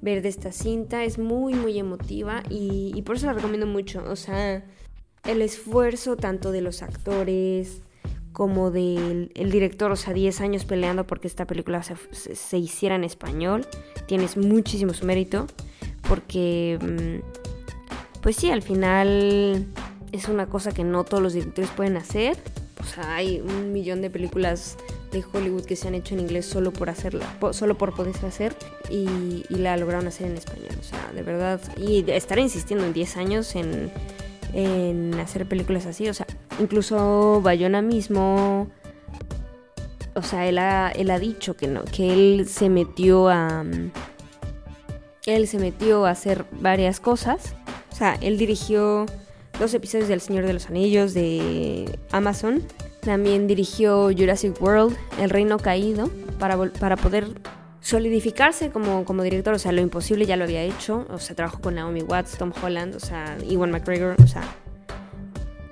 ver 0.00 0.20
de 0.22 0.28
esta 0.28 0.52
cinta. 0.52 1.04
Es 1.04 1.18
muy, 1.18 1.54
muy 1.54 1.78
emotiva 1.78 2.42
y, 2.50 3.00
por 3.02 3.16
eso 3.16 3.26
la 3.26 3.32
recomiendo 3.32 3.66
mucho. 3.66 4.04
O 4.08 4.16
sea, 4.16 4.64
el 5.24 5.42
esfuerzo 5.42 6.16
tanto 6.16 6.52
de 6.52 6.60
los 6.60 6.82
actores 6.82 7.82
como 8.32 8.70
del 8.70 9.30
director, 9.34 9.92
o 9.92 9.96
sea, 9.96 10.14
10 10.14 10.40
años 10.40 10.64
peleando 10.64 11.06
porque 11.06 11.28
esta 11.28 11.46
película 11.46 11.82
se, 11.82 11.96
se, 12.12 12.58
hiciera 12.58 12.94
en 12.94 13.04
español. 13.04 13.66
Tienes 14.06 14.36
muchísimo 14.36 14.94
su 14.94 15.04
mérito 15.04 15.46
porque, 16.08 16.78
mm, 16.80 18.20
pues 18.22 18.36
sí, 18.36 18.50
al 18.50 18.62
final 18.62 19.66
es 20.12 20.28
una 20.28 20.46
cosa 20.46 20.72
que 20.72 20.82
no 20.82 21.04
todos 21.04 21.22
los 21.22 21.34
directores 21.34 21.70
pueden 21.70 21.96
hacer. 21.96 22.38
O 22.80 22.84
sea, 22.84 23.16
hay 23.16 23.40
un 23.40 23.72
millón 23.72 24.00
de 24.00 24.10
películas 24.10 24.76
de 25.12 25.22
Hollywood 25.30 25.64
que 25.64 25.76
se 25.76 25.88
han 25.88 25.94
hecho 25.94 26.14
en 26.14 26.20
inglés 26.20 26.46
solo 26.46 26.72
por 26.72 26.88
hacerla, 26.88 27.26
solo 27.52 27.76
por 27.76 27.94
poderse 27.94 28.26
hacer 28.26 28.56
y, 28.90 29.44
la 29.50 29.76
lograron 29.76 30.06
hacer 30.06 30.26
en 30.26 30.38
español. 30.38 30.74
O 30.80 30.82
sea, 30.82 31.12
de 31.14 31.22
verdad. 31.22 31.60
Y 31.76 32.10
estar 32.10 32.38
insistiendo 32.38 32.84
en 32.86 32.92
10 32.92 33.16
años 33.18 33.54
en, 33.54 33.92
en 34.52 35.14
hacer 35.20 35.46
películas 35.46 35.86
así. 35.86 36.08
O 36.08 36.14
sea, 36.14 36.26
incluso 36.58 37.40
Bayona 37.42 37.82
mismo. 37.82 38.68
O 40.14 40.22
sea, 40.22 40.46
él 40.46 40.58
ha, 40.58 40.90
él 40.90 41.10
ha 41.10 41.18
dicho 41.18 41.56
que 41.56 41.66
no, 41.66 41.84
que 41.84 42.12
él 42.12 42.46
se 42.48 42.68
metió 42.68 43.28
a. 43.28 43.64
Él 45.26 45.46
se 45.46 45.58
metió 45.58 46.06
a 46.06 46.10
hacer 46.10 46.44
varias 46.60 47.00
cosas. 47.00 47.54
O 47.92 47.94
sea, 47.94 48.18
él 48.20 48.38
dirigió 48.38 49.06
dos 49.58 49.72
episodios 49.74 50.08
del 50.08 50.20
Señor 50.20 50.46
de 50.46 50.52
los 50.52 50.66
Anillos 50.66 51.14
de 51.14 51.98
Amazon. 52.10 52.62
También 53.00 53.46
dirigió 53.46 54.10
Jurassic 54.16 54.60
World, 54.60 54.96
El 55.18 55.30
Reino 55.30 55.58
Caído, 55.58 56.10
para, 56.38 56.56
para 56.56 56.96
poder 56.96 57.28
solidificarse 57.82 58.70
como, 58.70 59.04
como 59.04 59.22
director. 59.22 59.52
O 59.52 59.58
sea, 59.58 59.72
lo 59.72 59.82
imposible 59.82 60.24
ya 60.24 60.36
lo 60.36 60.44
había 60.44 60.62
hecho. 60.62 61.06
O 61.10 61.18
sea, 61.18 61.36
trabajó 61.36 61.60
con 61.60 61.74
Naomi 61.74 62.02
Watts, 62.02 62.38
Tom 62.38 62.52
Holland, 62.62 62.96
o 62.96 63.00
sea, 63.00 63.36
Iwan 63.46 63.70
McGregor, 63.70 64.16
o 64.22 64.26
sea, 64.26 64.42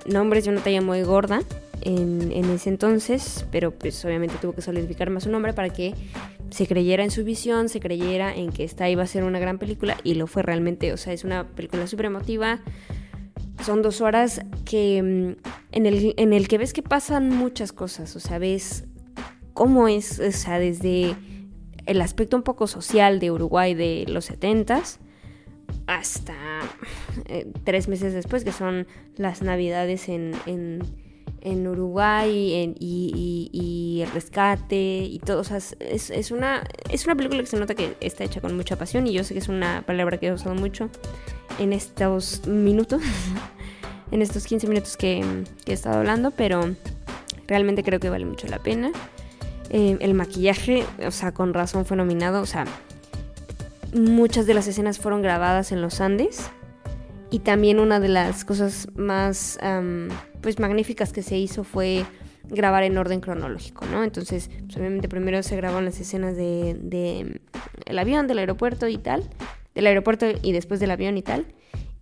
nombres 0.05 0.45
de 0.45 0.51
una 0.51 0.61
talla 0.61 0.81
muy 0.81 1.01
gorda 1.01 1.41
en, 1.81 2.31
en, 2.31 2.49
ese 2.51 2.69
entonces, 2.69 3.45
pero 3.51 3.71
pues 3.71 4.03
obviamente 4.05 4.35
tuvo 4.39 4.53
que 4.53 4.61
solidificar 4.61 5.09
más 5.09 5.23
su 5.23 5.31
nombre 5.31 5.53
para 5.53 5.69
que 5.69 5.95
se 6.51 6.67
creyera 6.67 7.03
en 7.03 7.11
su 7.11 7.23
visión, 7.23 7.69
se 7.69 7.79
creyera 7.79 8.35
en 8.35 8.51
que 8.51 8.63
esta 8.63 8.89
iba 8.89 9.03
a 9.03 9.07
ser 9.07 9.23
una 9.23 9.39
gran 9.39 9.57
película 9.57 9.97
y 10.03 10.15
lo 10.15 10.27
fue 10.27 10.43
realmente. 10.43 10.93
O 10.93 10.97
sea, 10.97 11.13
es 11.13 11.23
una 11.23 11.47
película 11.47 11.87
súper 11.87 12.07
emotiva, 12.07 12.59
son 13.63 13.81
dos 13.81 14.01
horas 14.01 14.41
que 14.65 15.01
mm, 15.01 15.75
en 15.75 15.85
el, 15.85 16.13
en 16.17 16.33
el 16.33 16.47
que 16.47 16.57
ves 16.57 16.73
que 16.73 16.83
pasan 16.83 17.29
muchas 17.29 17.71
cosas, 17.71 18.15
o 18.15 18.19
sea, 18.19 18.37
ves 18.37 18.85
cómo 19.53 19.87
es, 19.87 20.19
o 20.19 20.31
sea, 20.31 20.59
desde 20.59 21.15
el 21.85 22.01
aspecto 22.01 22.37
un 22.37 22.43
poco 22.43 22.67
social 22.67 23.19
de 23.19 23.31
Uruguay 23.31 23.73
de 23.73 24.05
los 24.07 24.25
setentas 24.25 24.99
hasta 25.87 26.35
eh, 27.25 27.47
tres 27.63 27.87
meses 27.87 28.13
después, 28.13 28.43
que 28.43 28.51
son 28.51 28.87
las 29.17 29.41
navidades 29.41 30.09
en, 30.09 30.33
en, 30.45 31.67
Uruguay 31.67 32.73
y, 32.79 34.01
el 34.03 34.11
rescate 34.11 35.03
y 35.03 35.19
todo. 35.19 35.41
O 35.41 35.43
sea, 35.43 35.57
es, 35.57 35.75
es, 35.79 36.31
una, 36.31 36.63
es 36.89 37.05
una 37.05 37.15
película 37.15 37.41
que 37.41 37.47
se 37.47 37.57
nota 37.57 37.75
que 37.75 37.95
está 37.99 38.23
hecha 38.23 38.41
con 38.41 38.55
mucha 38.55 38.77
pasión 38.77 39.07
y 39.07 39.13
yo 39.13 39.23
sé 39.23 39.33
que 39.33 39.39
es 39.39 39.47
una 39.47 39.83
palabra 39.85 40.17
que 40.17 40.27
he 40.27 40.33
usado 40.33 40.55
mucho 40.55 40.89
en 41.59 41.73
estos 41.73 42.47
minutos, 42.47 43.01
en 44.11 44.21
estos 44.21 44.45
15 44.45 44.67
minutos 44.67 44.97
que, 44.97 45.23
he 45.65 45.73
estado 45.73 45.99
hablando, 45.99 46.31
pero 46.31 46.75
realmente 47.47 47.83
creo 47.83 47.99
que 47.99 48.09
vale 48.09 48.25
mucho 48.25 48.47
la 48.47 48.59
pena. 48.59 48.91
Eh, 49.73 49.97
el 50.01 50.13
maquillaje, 50.13 50.83
o 51.05 51.11
sea, 51.11 51.33
con 51.33 51.53
razón 51.53 51.85
fue 51.85 51.95
nominado, 51.95 52.41
o 52.41 52.45
sea, 52.45 52.65
muchas 53.93 54.45
de 54.45 54.53
las 54.53 54.67
escenas 54.67 54.99
fueron 54.99 55.21
grabadas 55.21 55.71
en 55.71 55.81
los 55.81 56.01
Andes 56.01 56.49
y 57.29 57.39
también 57.39 57.79
una 57.79 58.01
de 58.01 58.09
las 58.09 58.43
cosas 58.43 58.89
más, 58.95 59.57
pues, 60.41 60.59
magníficas 60.59 61.13
que 61.13 61.23
se 61.23 61.37
hizo 61.37 61.63
fue 61.63 62.05
grabar 62.49 62.83
en 62.83 62.97
orden 62.97 63.21
cronológico, 63.21 63.85
¿no? 63.85 64.03
Entonces, 64.03 64.49
pues, 64.65 64.75
obviamente 64.75 65.07
primero 65.07 65.41
se 65.41 65.55
grabaron 65.55 65.85
las 65.85 66.01
escenas 66.01 66.35
de, 66.35 66.77
de 66.77 67.39
el 67.85 67.97
avión, 67.97 68.27
del 68.27 68.39
aeropuerto 68.39 68.89
y 68.89 68.97
tal, 68.97 69.23
del 69.73 69.87
aeropuerto 69.87 70.25
y 70.41 70.51
después 70.51 70.81
del 70.81 70.91
avión 70.91 71.17
y 71.17 71.21
tal. 71.21 71.45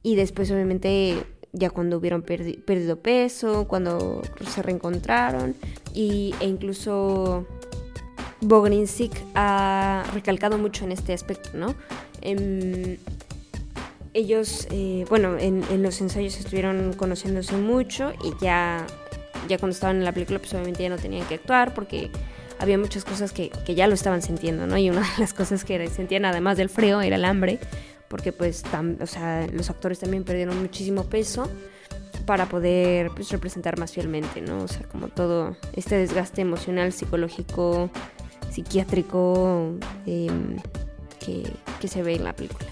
Y 0.02 0.16
después 0.16 0.50
obviamente 0.50 1.24
ya 1.52 1.70
cuando 1.70 1.98
hubieron 1.98 2.22
perdido 2.22 3.00
peso, 3.02 3.68
cuando 3.68 4.22
se 4.48 4.62
reencontraron 4.62 5.56
y, 5.94 6.34
e 6.40 6.48
incluso 6.48 7.46
Bogrinsic 8.42 9.12
ha 9.36 10.04
recalcado 10.14 10.58
mucho 10.58 10.86
en 10.86 10.92
este 10.92 11.14
aspecto, 11.14 11.52
¿no? 11.54 11.76
Em, 12.22 12.98
ellos, 14.14 14.68
eh, 14.72 15.06
bueno, 15.10 15.38
en, 15.38 15.84
los 15.84 16.02
ensayos 16.02 16.38
estuvieron 16.38 16.94
conociéndose 16.94 17.56
mucho 17.58 18.14
y 18.24 18.34
ya, 18.44 18.86
ya 19.48 19.58
cuando 19.58 19.74
estaban 19.74 19.98
en 19.98 20.06
la 20.06 20.12
película 20.12 20.40
pues 20.40 20.54
obviamente 20.54 20.84
ya 20.84 20.90
no 20.90 20.98
tenían 20.98 21.28
que 21.28 21.36
actuar 21.36 21.74
porque 21.74 22.10
había 22.60 22.78
muchas 22.78 23.06
cosas 23.06 23.32
que, 23.32 23.50
que, 23.66 23.76
ya 23.76 23.88
lo 23.88 23.94
estaban 23.94 24.22
sintiendo, 24.22 24.68
¿no? 24.68 24.78
Y 24.78 24.90
una 24.90 25.02
de 25.02 25.20
las 25.20 25.34
cosas 25.34 25.64
que 25.64 25.88
sentían 25.88 26.26
además 26.26 26.58
del 26.58 26.70
frío 26.70 27.02
era 27.02 27.18
el 27.18 27.26
hambre, 27.26 27.60
porque 28.08 28.32
pues 28.32 28.64
o 29.00 29.06
sea, 29.06 29.48
los 29.54 29.70
actores 29.70 30.00
también 30.00 30.24
perdieron 30.24 30.60
muchísimo 30.60 31.06
peso 31.06 31.50
para 32.26 32.48
poder 32.48 33.12
pues, 33.12 33.32
representar 33.32 33.80
más 33.80 33.92
fielmente, 33.92 34.42
¿no? 34.42 34.64
O 34.64 34.68
sea, 34.68 34.84
como 34.84 35.08
todo 35.08 35.56
este 35.76 35.98
desgaste 35.98 36.42
emocional, 36.42 36.92
psicológico, 36.92 37.90
psiquiátrico 38.52 39.76
em, 40.06 40.58
que, 41.20 41.88
se 41.88 42.04
ve 42.04 42.16
en 42.16 42.24
la 42.24 42.36
película. 42.36 42.70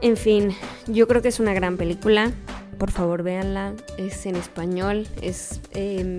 En 0.00 0.16
fin, 0.16 0.50
yo 0.86 1.06
creo 1.06 1.22
que 1.22 1.28
es 1.28 1.40
una 1.40 1.54
gran 1.54 1.76
película. 1.76 2.32
Por 2.78 2.90
favor, 2.90 3.22
véanla. 3.22 3.74
Es 3.98 4.26
en 4.26 4.36
español. 4.36 5.06
Es 5.20 5.60
eh, 5.72 6.18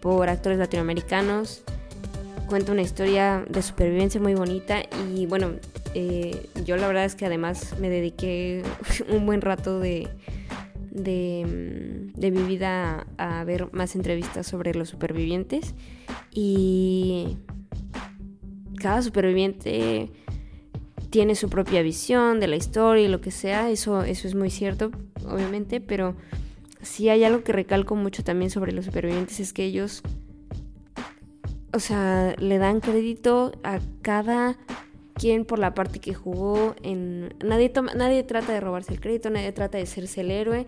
por 0.00 0.28
actores 0.28 0.58
latinoamericanos. 0.58 1.62
Cuenta 2.48 2.72
una 2.72 2.82
historia 2.82 3.44
de 3.48 3.62
supervivencia 3.62 4.20
muy 4.20 4.34
bonita 4.34 4.82
y 5.12 5.26
bueno, 5.26 5.54
eh, 5.94 6.48
yo 6.64 6.76
la 6.76 6.86
verdad 6.86 7.04
es 7.04 7.16
que 7.16 7.26
además 7.26 7.74
me 7.80 7.88
dediqué 7.88 8.62
un 9.08 9.26
buen 9.26 9.40
rato 9.40 9.80
de, 9.80 10.08
de, 10.90 12.10
de, 12.14 12.30
mi 12.30 12.42
vida 12.42 13.06
a 13.18 13.42
ver 13.42 13.72
más 13.72 13.96
entrevistas 13.96 14.46
sobre 14.46 14.74
los 14.74 14.90
supervivientes 14.90 15.74
y 16.36 17.38
cada 18.78 19.00
superviviente 19.00 20.10
tiene 21.08 21.34
su 21.34 21.48
propia 21.48 21.80
visión 21.80 22.40
de 22.40 22.46
la 22.46 22.56
historia 22.56 23.06
y 23.06 23.08
lo 23.08 23.22
que 23.22 23.30
sea, 23.30 23.70
eso, 23.70 24.02
eso 24.02 24.28
es 24.28 24.34
muy 24.34 24.50
cierto, 24.50 24.90
obviamente, 25.26 25.80
pero 25.80 26.14
si 26.82 27.08
hay 27.08 27.24
algo 27.24 27.42
que 27.42 27.52
recalco 27.52 27.96
mucho 27.96 28.22
también 28.22 28.50
sobre 28.50 28.72
los 28.72 28.84
supervivientes 28.84 29.40
es 29.40 29.54
que 29.54 29.64
ellos, 29.64 30.02
o 31.72 31.80
sea, 31.80 32.34
le 32.38 32.58
dan 32.58 32.80
crédito 32.80 33.52
a 33.64 33.80
cada 34.02 34.58
quien 35.14 35.46
por 35.46 35.58
la 35.58 35.72
parte 35.72 36.00
que 36.00 36.12
jugó 36.12 36.76
en 36.82 37.34
nadie 37.42 37.70
toma, 37.70 37.94
nadie 37.94 38.22
trata 38.24 38.52
de 38.52 38.60
robarse 38.60 38.92
el 38.92 39.00
crédito, 39.00 39.30
nadie 39.30 39.52
trata 39.52 39.78
de 39.78 39.86
serse 39.86 40.20
el 40.20 40.30
héroe. 40.30 40.66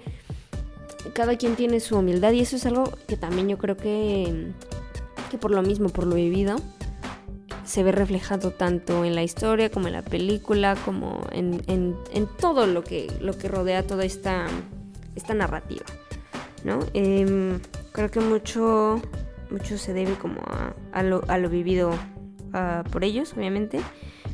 Cada 1.12 1.36
quien 1.36 1.56
tiene 1.56 1.80
su 1.80 1.98
humildad 1.98 2.32
y 2.32 2.40
eso 2.40 2.56
es 2.56 2.64
algo 2.64 2.84
que 3.06 3.16
también 3.16 3.48
yo 3.48 3.58
creo 3.58 3.76
que 3.76 4.52
que 5.28 5.38
por 5.38 5.50
lo 5.50 5.62
mismo, 5.62 5.88
por 5.88 6.06
lo 6.06 6.14
vivido, 6.14 6.56
se 7.64 7.82
ve 7.82 7.92
reflejado 7.92 8.50
tanto 8.50 9.04
en 9.04 9.14
la 9.14 9.22
historia 9.22 9.70
como 9.70 9.88
en 9.88 9.92
la 9.92 10.02
película, 10.02 10.74
como 10.84 11.26
en, 11.32 11.62
en, 11.66 12.26
todo 12.40 12.66
lo 12.66 12.82
que, 12.82 13.12
lo 13.20 13.36
que 13.36 13.48
rodea 13.48 13.86
toda 13.86 14.04
esta, 14.04 14.46
esta 15.14 15.34
narrativa. 15.34 15.84
¿no? 16.64 16.80
Em, 16.94 17.60
creo 17.92 18.10
que 18.10 18.20
mucho, 18.20 19.02
mucho 19.50 19.76
se 19.76 19.92
debe 19.92 20.14
como 20.14 20.40
a, 20.92 21.02
lo, 21.02 21.22
a 21.28 21.36
lo, 21.36 21.50
vivido 21.50 21.90
ah, 22.54 22.84
por 22.90 23.04
ellos, 23.04 23.34
obviamente, 23.36 23.80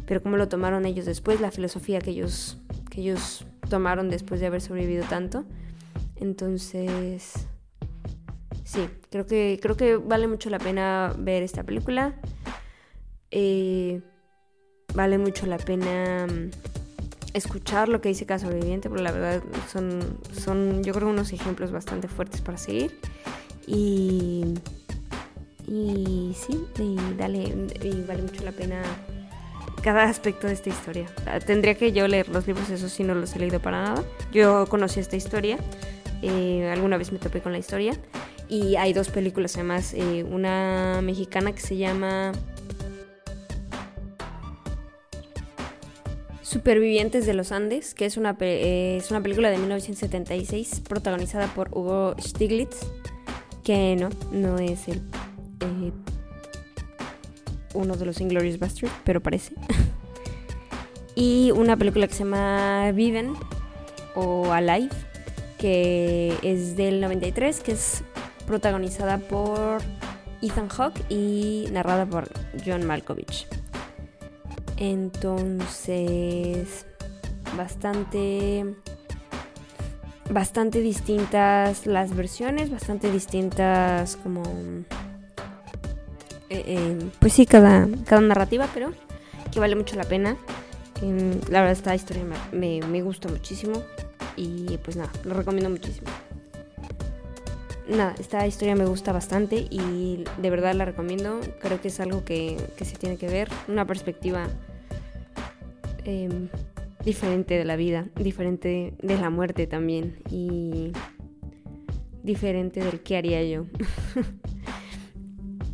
pero 0.06 0.22
cómo 0.22 0.36
lo 0.36 0.48
tomaron 0.48 0.86
ellos 0.86 1.04
después, 1.04 1.40
la 1.40 1.50
filosofía 1.50 1.98
que 1.98 2.10
ellos, 2.10 2.58
que 2.88 3.00
ellos 3.00 3.46
tomaron 3.68 4.10
después 4.10 4.40
de 4.40 4.46
haber 4.46 4.60
sobrevivido 4.60 5.04
tanto. 5.08 5.44
Entonces, 6.16 7.48
sí, 8.64 8.88
creo 9.10 9.26
que, 9.26 9.58
creo 9.62 9.76
que 9.76 9.96
vale 9.96 10.26
mucho 10.26 10.50
la 10.50 10.58
pena 10.58 11.14
ver 11.18 11.42
esta 11.42 11.62
película. 11.62 12.14
Eh, 13.30 14.00
vale 14.94 15.18
mucho 15.18 15.46
la 15.46 15.58
pena 15.58 16.26
mm, 16.26 16.50
escuchar 17.34 17.88
lo 17.88 18.00
que 18.00 18.08
dice 18.08 18.26
cada 18.26 18.38
sobreviviente, 18.38 18.88
porque 18.88 19.02
la 19.04 19.12
verdad 19.12 19.42
son, 19.70 20.18
son 20.32 20.82
yo 20.82 20.92
creo, 20.94 21.08
unos 21.08 21.32
ejemplos 21.32 21.70
bastante 21.72 22.08
fuertes 22.08 22.40
para 22.40 22.58
seguir. 22.58 22.98
Y, 23.66 24.54
y 25.66 26.34
sí, 26.36 26.64
y, 26.78 26.96
dale, 27.16 27.68
y 27.82 28.02
vale 28.06 28.22
mucho 28.22 28.44
la 28.44 28.52
pena 28.52 28.82
cada 29.82 30.04
aspecto 30.04 30.46
de 30.46 30.54
esta 30.54 30.70
historia. 30.70 31.06
Tendría 31.46 31.74
que 31.74 31.92
yo 31.92 32.08
leer 32.08 32.28
los 32.30 32.46
libros, 32.46 32.70
eso 32.70 32.88
sí 32.88 33.04
no 33.04 33.14
los 33.14 33.36
he 33.36 33.38
leído 33.38 33.60
para 33.60 33.82
nada. 33.82 34.04
Yo 34.32 34.66
conocí 34.66 34.98
esta 34.98 35.16
historia, 35.16 35.58
eh, 36.22 36.70
alguna 36.72 36.96
vez 36.96 37.12
me 37.12 37.18
topé 37.18 37.42
con 37.42 37.52
la 37.52 37.58
historia. 37.58 37.92
Y 38.48 38.76
hay 38.76 38.92
dos 38.92 39.08
películas 39.08 39.56
además, 39.56 39.94
eh, 39.94 40.24
una 40.24 41.00
mexicana 41.02 41.52
que 41.52 41.60
se 41.60 41.76
llama 41.76 42.32
Supervivientes 46.42 47.26
de 47.26 47.34
los 47.34 47.52
Andes, 47.52 47.94
que 47.94 48.04
es 48.04 48.16
una, 48.16 48.36
eh, 48.40 48.98
es 49.00 49.10
una 49.10 49.22
película 49.22 49.50
de 49.50 49.58
1976 49.58 50.82
protagonizada 50.86 51.46
por 51.48 51.68
Hugo 51.72 52.14
Stiglitz, 52.20 52.86
que 53.64 53.96
no, 53.96 54.10
no 54.30 54.58
es 54.58 54.86
el 54.88 55.02
uno 57.74 57.96
de 57.96 58.06
los 58.06 58.20
Inglorious 58.20 58.58
Bastards, 58.58 58.94
pero 59.04 59.22
parece. 59.22 59.54
y 61.14 61.50
una 61.50 61.76
película 61.76 62.06
que 62.06 62.14
se 62.14 62.20
llama 62.20 62.92
Viven 62.92 63.34
o 64.14 64.52
Alive, 64.52 64.94
que 65.58 66.34
es 66.42 66.76
del 66.76 67.00
93, 67.00 67.60
que 67.60 67.72
es 67.72 68.04
protagonizada 68.46 69.18
por 69.18 69.82
Ethan 70.42 70.68
Hawke 70.68 71.04
y 71.08 71.68
narrada 71.72 72.06
por 72.06 72.28
John 72.64 72.84
Malkovich. 72.86 73.46
Entonces, 74.76 76.06
bastante 77.56 78.64
bastante 80.30 80.80
distintas 80.80 81.86
las 81.86 82.14
versiones, 82.16 82.70
bastante 82.70 83.10
distintas 83.10 84.16
como 84.16 84.42
eh, 86.50 86.62
eh, 86.66 87.10
pues 87.18 87.32
sí, 87.32 87.46
cada, 87.46 87.88
cada 88.04 88.20
narrativa, 88.20 88.68
pero 88.72 88.92
que 89.50 89.60
vale 89.60 89.76
mucho 89.76 89.96
la 89.96 90.04
pena. 90.04 90.36
la 91.02 91.60
verdad, 91.60 91.72
esta 91.72 91.94
historia 91.94 92.24
me, 92.52 92.80
me, 92.80 93.02
gusta 93.02 93.28
muchísimo 93.28 93.82
y 94.36 94.78
pues 94.78 94.96
nada, 94.96 95.10
lo 95.24 95.34
recomiendo 95.34 95.70
muchísimo. 95.70 96.08
Nada, 97.88 98.14
esta 98.18 98.46
historia 98.46 98.74
me 98.74 98.86
gusta 98.86 99.12
bastante 99.12 99.66
y 99.70 100.24
de 100.38 100.50
verdad 100.50 100.74
la 100.74 100.86
recomiendo. 100.86 101.40
Creo 101.60 101.80
que 101.80 101.88
es 101.88 102.00
algo 102.00 102.24
que, 102.24 102.56
que 102.76 102.84
se 102.84 102.96
tiene 102.96 103.16
que 103.18 103.28
ver, 103.28 103.48
una 103.68 103.86
perspectiva 103.86 104.48
em, 106.04 106.48
diferente 107.04 107.58
de 107.58 107.64
la 107.64 107.76
vida, 107.76 108.06
diferente 108.16 108.94
de 109.02 109.18
la 109.18 109.28
muerte 109.28 109.66
también 109.66 110.16
y 110.30 110.92
diferente 112.22 112.80
del 112.80 113.00
qué 113.00 113.16
haría 113.16 113.42
yo. 113.44 113.66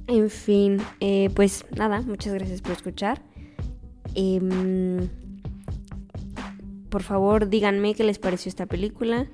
En 0.07 0.29
fin, 0.29 0.79
eh, 0.99 1.31
pues 1.37 1.65
nada, 1.77 2.01
muchas 2.03 2.35
gracias 2.35 2.61
por 2.63 2.73
escuchar. 2.73 3.23
Em, 4.17 5.09
por 6.89 7.05
favor, 7.05 7.49
díganme 7.49 7.95
qué 7.95 8.03
les 8.03 8.19
pareció 8.19 8.49
esta 8.49 8.67
película. 8.67 9.29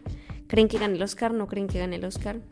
¿Creen 0.49 0.68
que 0.68 0.76
gane 0.76 0.97
el 0.97 1.02
Oscar? 1.02 1.33
¿No 1.33 1.47
creen 1.47 1.66
que 1.66 1.78
gane 1.78 1.97
el 1.97 2.04
Oscar? 2.04 2.42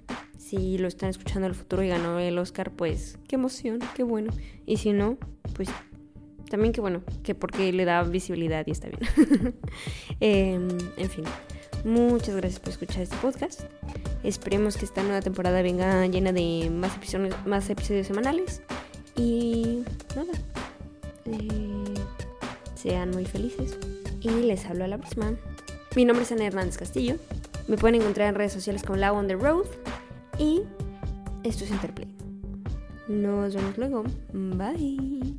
Si 0.44 0.76
lo 0.76 0.88
están 0.88 1.08
escuchando 1.08 1.48
el 1.48 1.54
futuro 1.54 1.82
y 1.82 1.88
ganó 1.88 2.18
el 2.18 2.36
Oscar, 2.36 2.70
pues 2.70 3.16
qué 3.26 3.36
emoción, 3.36 3.78
qué 3.94 4.02
bueno. 4.02 4.30
Y 4.66 4.76
si 4.76 4.92
no, 4.92 5.16
pues 5.54 5.70
también 6.50 6.74
qué 6.74 6.82
bueno, 6.82 7.02
que 7.22 7.34
porque 7.34 7.72
le 7.72 7.86
da 7.86 8.02
visibilidad 8.02 8.62
y 8.66 8.72
está 8.72 8.88
bien. 8.88 9.54
Em, 10.20 10.68
en 10.98 11.08
fin, 11.08 11.24
muchas 11.86 12.36
gracias 12.36 12.60
por 12.60 12.68
escuchar 12.68 13.00
este 13.00 13.16
podcast. 13.16 13.62
Esperemos 14.22 14.76
que 14.76 14.84
esta 14.84 15.02
nueva 15.02 15.22
temporada 15.22 15.62
venga 15.62 16.06
llena 16.08 16.30
de 16.30 16.68
más 16.70 16.94
episodios, 16.94 17.34
más 17.46 17.70
episodios 17.70 18.06
semanales. 18.06 18.60
Y 19.16 19.82
nada, 20.14 20.32
eh, 21.24 21.94
sean 22.74 23.12
muy 23.12 23.24
felices. 23.24 23.78
Y 24.20 24.28
les 24.28 24.66
hablo 24.66 24.84
a 24.84 24.88
la 24.88 24.98
próxima. 24.98 25.36
Mi 25.96 26.04
nombre 26.04 26.24
es 26.24 26.32
Ana 26.32 26.44
Hernández 26.44 26.76
Castillo. 26.76 27.16
Me 27.66 27.78
pueden 27.78 28.02
encontrar 28.02 28.28
en 28.28 28.34
redes 28.34 28.52
sociales 28.52 28.82
como 28.82 28.98
Lau 28.98 29.16
on 29.16 29.26
the 29.26 29.36
Road. 29.36 29.64
Y 30.38 30.62
esto 31.42 31.64
es 31.64 31.70
Interplay. 31.70 32.08
Nos 33.08 33.54
vemos 33.54 33.76
luego. 33.78 34.04
Bye. 34.32 35.36